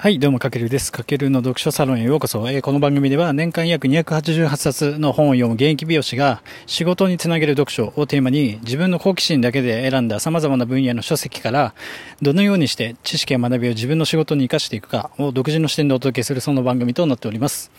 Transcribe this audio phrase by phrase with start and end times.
[0.00, 0.92] はい、どうも、かけるです。
[0.92, 2.48] かけるの読書サロンへようこそ。
[2.48, 11.74] えー、この番組では年間約288冊の本を読む現役美容師が仕事につなげる読書をテーマに自分の好奇心だけで選んだ様々な分野の書籍から
[12.22, 17.72] どのようにして知識や学びを自分の仕事に活かしていくかを独自の視点でお届けするその番組となっております。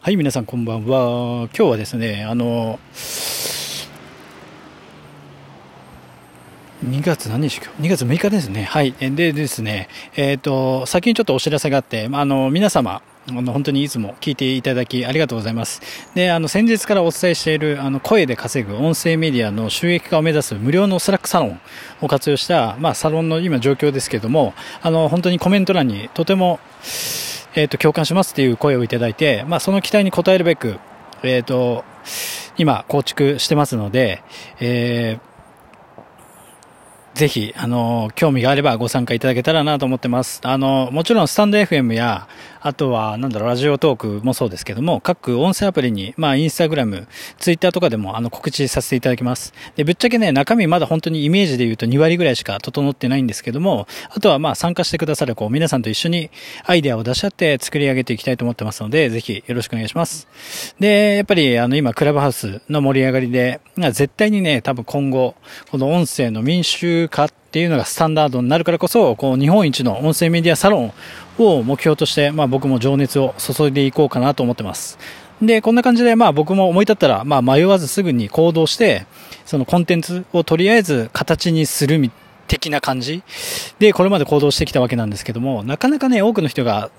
[0.00, 1.48] はい、皆さんこんばんは。
[1.56, 2.80] 今日はですね、あの、
[6.84, 8.64] 2月何日か ?2 月6日ですね。
[8.64, 8.92] はい。
[8.92, 15.80] でですね、えっ、ー、と、先にちょっとお知らせがあって、あの、皆様、あの、本当にいつも聞いていただきありがとうございます。
[16.14, 21.60] で、あの、先日からお伝えしている、あの、声で稼ぐ音声メディアの収益化を目指す無料のスラックサロン
[22.00, 24.52] を活用した、まあ、サロンの今状況ですけれども、
[24.82, 26.58] あの、本当にコメント欄にとても、
[27.54, 30.78] えっ、ー、と、共感しますっていう声をいただいて、まあ、その期待に応えるべく、
[31.22, 31.84] えっ、ー、と、
[32.56, 34.22] 今、構築してますので、
[34.58, 35.31] えー、
[37.22, 40.40] ぜひ、あの、興味があればご参加いただけたらなと思ってます。
[40.42, 42.26] あの、もちろんスタンド FM や、
[42.60, 47.06] あとは、なんだろう、ラジオトークもそうですけども、各音声アプリに、まあ、インスタグラム、
[47.38, 49.54] ツイッターとかでも、あの、告知させていただきます。
[49.76, 56.32] で、ぶっちゃけね、中身まだ本当にイメージで言うと2割ぐらいしか整ってないんですけども、あとは、まあ、参加してくださる、こう、皆さんと一緒に
[56.64, 60.26] アイデアを出し合って作り上げていきたいと思ってますので、ぜひよろしくお願いします。
[60.80, 65.34] で、やっぱり、あの、今、クラブハウスの盛り上がりで、絶対にね、多分今後、
[65.70, 70.92] この音声の民衆かっていうのがスタンダードになるからこそ、こう、日本一の音声メディアサロン
[71.38, 74.98] を目標として、まあ僕も情熱を注いでいこうかなと思ってます。
[75.40, 79.06] で、こんな感じで、まあ僕も思い立ったら、まあ迷わずすぐに行動して、
[79.44, 82.10] そのコンテンツをとりあえず形にするみ
[82.48, 83.22] 的な感じ
[83.78, 86.90] で、これまで行動してきたわけなんですけども、なかなかね、多くの人が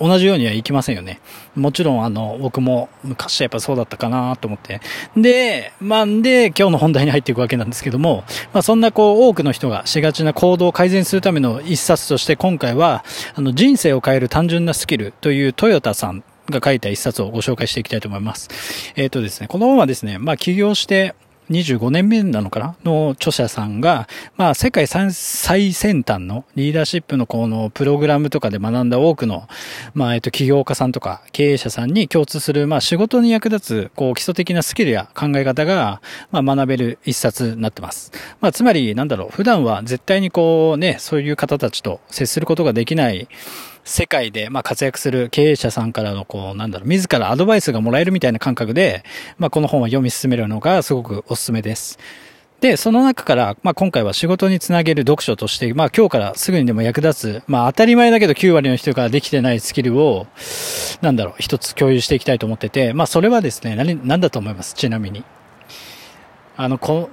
[0.00, 1.20] 同じようにはいきませんよね。
[1.54, 4.80] もちろん、あの、僕も昔はやっぱそうだったかなと思って。
[5.16, 18.48] で、まあ、で、今日の本題に入っていくわけなんですけども、まあ、そんなこう、多くの人がしがちな行動を改善するための一冊として、今回は、あの、人生を変える単純なスキルというトヨタさんが書いた一冊をご紹介していきたいと思います。
[18.96, 21.14] えっ、ー、とですね、この本はですね、まあ起業して、
[21.50, 22.76] 25年目なのかな？
[22.84, 25.12] の著者さんが、まあ世界最
[25.72, 29.46] 先端のリーダーシップのこのプログラムとかで学んだ多くの、
[29.94, 36.00] まあえっと起業家さんとか経営者さんに共通する、まあ仕事に役立つ、こう基礎的なスキルや考え方が、
[36.30, 38.12] まあ学べる一冊になってます。
[38.40, 43.28] まあつまりなんだろう、普段は絶対にこうね、そういう方たちと接することができない、
[43.84, 49.04] 世界で、まあ、活躍する経営者さんからの、こう、なんだろう、自らアドバイスがもらえるみたいな感覚で、
[49.38, 51.98] まあ、この本を読み進めるのがすごくおすすめです。
[52.60, 60.26] で、その中から、まあ、今回は仕事につなげる読書として、まあ、今日からすぐにでも役立つ、まあ、当たり前だけど9割の人ができてないスキルを、
[61.02, 64.74] なんだろう、一つ共有していきたいと思ってて、まあ、それはですね、何、何だと思います？
[64.74, 65.24] ちなみに。
[66.56, 67.10] あの、こ、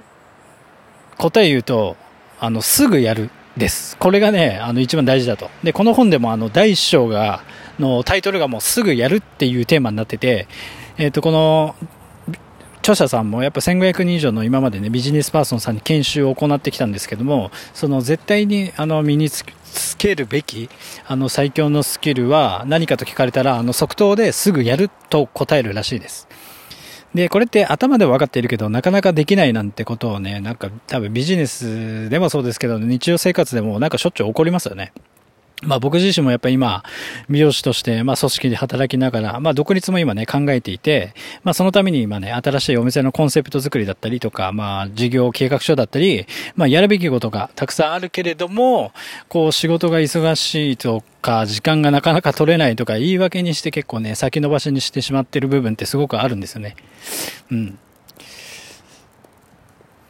[1.18, 1.98] 答え言うと、
[2.40, 3.28] あの、すぐやる。
[3.56, 3.96] です。
[3.98, 5.50] これがね、あの一番大事だと。
[5.62, 7.42] で、この本でもあの第一章が、
[7.78, 10.46] のタイトルがもうすぐやるっていうテーマになってて、
[10.98, 11.74] えっ、ー、と、この、
[12.82, 19.44] 著者さんもやっぱ1500人以上の今までね、ビジネスパーソンさんに研修を行ってきたんですけども、その絶対にあの身につ
[19.98, 20.68] けるべき、
[21.06, 26.26] あの最強のスキルは何かと聞かれたら、あの即答ですぐやると答えるらしいです。
[27.14, 34.92] で、これって頭では分かっているけど、なかなかできないなんてことをね、なんか多分ビジネスでもそうですけど、日常生活でもなんかしょっちゅう起こりますよね。
[35.62, 36.82] まあ僕自身もやっぱり今、
[37.30, 41.14] 美容師として、まあ組織で働きながら、まあ独立も今ね考えていて、
[41.44, 48.92] まあそのために今ね、新しいお店のコンセプト作りだったりとか、まあ事業計画書だったり、まあやるべきことがたくさんあるけれども、
[49.28, 56.76] こう仕事が忙しいとか、時間がなかなか取れないとか言い訳にして結構ね、先延ばしにしてしまってる部分ってすごくあるんですよね。
[57.50, 57.78] うん。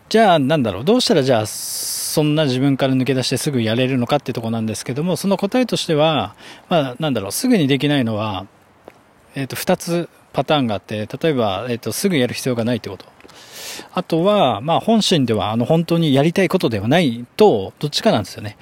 [0.08, 1.46] じゃあなんだろう、どうしたらじゃあ、
[2.12, 6.36] そんな自分から抜け出してすぐやれるのかってとこなんですけども、その答えとしては、
[6.68, 8.46] まあ、なんだろう、すぐにできないのは、
[9.34, 13.06] えっ、ー、と、二つパターンがあって、例えば、えっ、ー、と、すぐやる必要がないってこと。
[13.94, 18.58] あとは、まあ、本心では、あの、本当にやりたいことではないと、どっちかなんですよね。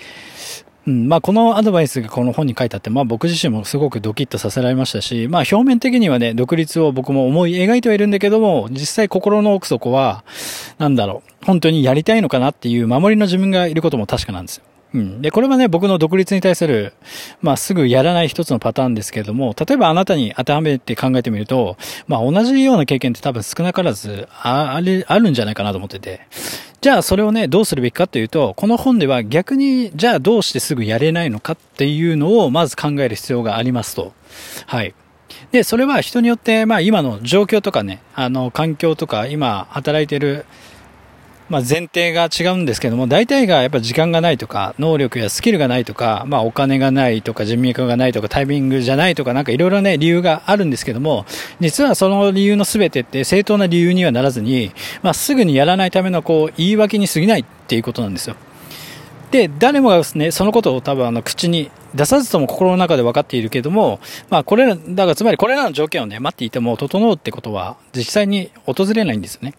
[0.91, 10.25] うん、まあこのアドバイスがこの本に書いてあって、まあ僕自身もすごくドキッとさせられましたし、まあ表面的にはね、独立を僕も思い描いてはいるんだけども、実際心の奥底は、
[10.79, 14.65] なんだろう、本当にやりたいのかなっていう守りの自分がいることも確かなんですよ。
[14.93, 15.23] うん。
[15.23, 16.93] で、これはね、僕の独立に対する、
[17.41, 21.77] まあ、すぐやらない一つのパターンですけれども、例えばあなたに当てはめて考えてみると、
[22.09, 26.21] まあ、同じような経験って多分少なからず、あ、ある、あるんじゃないかなと思ってて。
[26.81, 34.13] じゃあ、それをね、どうするべきかというと、この本では逆に、じゃあどうしてすぐやれないのかっていうのを、まず考える必要がありますと。
[34.67, 34.95] はい。
[35.53, 40.47] で、それは人によって、まあ今の状況とかね、あの、環境とか、今働いてる
[41.51, 51.27] まあ、前提が違うんですけども、大体がやっぱ時間がないとか、能力やスキルがないとか、まあ、お金がないとか、人脈がないとか、タイミングじゃないとか、なんかいろいろね、理由があるんですけども、
[51.59, 54.71] 実はその理由の全てって正当な理由にはならずに、
[55.03, 58.37] まあ、すぐにやらないためのこう、言い訳に過ぎないっていうことなんですよ。
[59.31, 69.55] で、誰もがですね、そのことを多分あの口に出さずとも心の中で分かっているけれども、まあこれら、だからつまりこれらの条件をね、待っていても整うってことは実際に訪れないんですよね。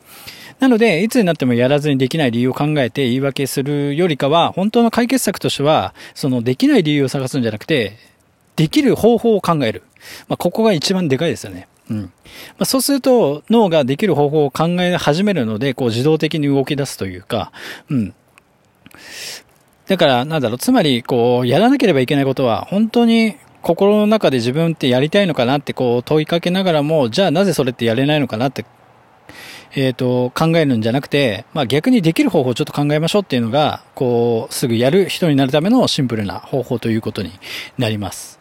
[0.60, 7.98] なので、いつになってもやらずにできない理由を考えて言い訳するよりかは、本当の解決策としては、そのできない理由を探すんじゃなくて、
[8.58, 9.84] できる方法を考える。
[10.28, 11.68] まあここが一番でかいですよね。
[11.90, 12.02] うん。
[12.02, 12.10] ま
[12.60, 17.52] あ、そうすると、脳ができる方法を考え始めるので、こう自動的に動き出すというか、
[17.90, 18.14] うん。
[19.92, 28.64] だから、なんだろう、つまり、こう、やらなければいけないことは、本当に心の中で自分ってやりたいのかなってこう問いかけながらも、じゃあなぜそれってやれないのかなって、
[29.76, 37.34] えっ、ー、と、考えるんじゃなくて、まあ逆にできる方法をちょっと考えましょうっていうのが、こう、すぐやる人になるためのシンプルな方法ということに
[37.78, 38.40] なります。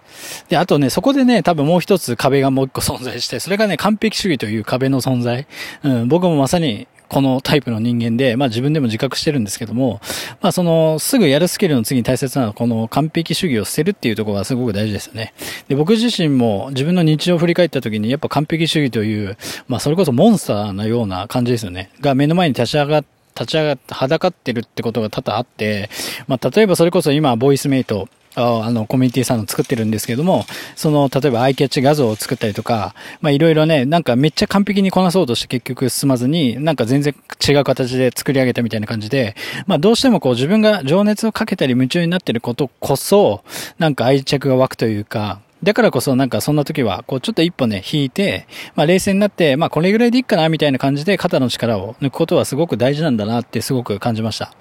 [0.51, 5.49] で、あとね、そこでね、多分もう一つ壁がもう一個存在して、それがね、完璧主義という壁の存在。
[5.83, 10.01] うん、僕もまさにこのタイプの人間で、まあ自分でも自覚してるんですけども、
[10.41, 15.35] まあその、すぐやるスキルの次に大切なのは、この完璧主義を捨てるっていうところがすごく大事ですよね。
[15.69, 19.37] で、僕自身も自分の日常を振り返った時に、やっぱ完璧主義という、
[19.67, 21.91] まあそれこそモンスターのような感じですよね。
[22.01, 25.89] が目の前に立ち上がって、立ち上がって、はだかってるってことが多々あって、
[26.27, 30.45] まあ、例えばそれこそ今、ボイスメイト、あの、コミュニティさんの作ってるんですけども、
[30.77, 37.15] その、例えばアイキャッチ画像を作ったりとか、まあいろいろね、なんかめっちゃ完璧にこなそうとして結局進まずに、なんか全然
[37.47, 39.35] 違う形で作り上げたみたいな感じで、
[39.67, 43.43] まあどうしてもこう自分が情熱をかけたり夢中になってることこそ、
[43.79, 54.55] なんか愛着が湧くというか、だからこそなんかそんな時は、こうちょっと一歩ね、引いて、まあ冷静になって、まあこれぐらいでいいかな、みたいな感じで肩の力を抜くことはすごく大事なんだなってすごく感じました。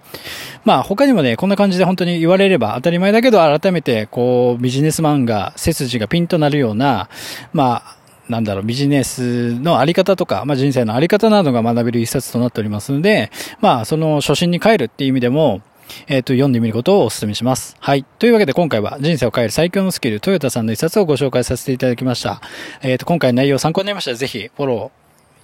[0.65, 7.09] まあ他にもね、こんな感じで本当に言われれば当たり前だけど改めてこうビジネスマンが背筋がピンとなるような、
[7.53, 13.31] まあなんだろう、ビジネスのあり方とか、まあ人生のあり方などが学べる一冊となっておりますので、
[13.61, 15.61] まあその初心に帰るっていう意味でも、
[16.07, 17.75] えっ、ー、と、読んでみることをお勧めします。
[17.79, 18.05] はい。
[18.19, 22.41] というわけで今回は人生を変える最強のスキル、トヨタさんの一冊をご紹介させていただきました。
[22.81, 24.91] えっ、ー、と、今回の内容参考になりましたらぜひフォロ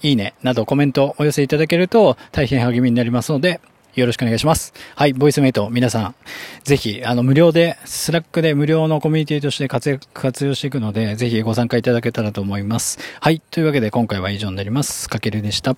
[0.01, 3.59] ー、いいね、などコメントお寄せいただけると大変励みになりますので、
[3.95, 4.73] よろしくお願いします。
[4.95, 6.15] はい、ボイスメイト、皆さん、
[6.63, 12.99] ぜひ、あの、無料で、 Slack で無料のコミュニティとして活躍、活用していくので、ぜひご参加いただけたらと思います。
[13.21, 15.09] はい、というわけで今回は以上になります。
[15.09, 15.77] かけるでした。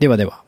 [0.00, 0.45] ではでは。